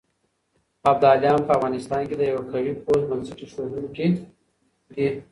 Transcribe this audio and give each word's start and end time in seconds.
ابداليان 0.91 1.39
په 1.47 1.51
افغانستان 1.57 2.01
کې 2.09 2.15
د 2.17 2.21
يوه 2.31 2.43
قوي 2.51 2.73
پوځ 2.85 3.01
بنسټ 3.09 3.37
اېښودونکي 3.41 4.07
دي. 4.95 5.07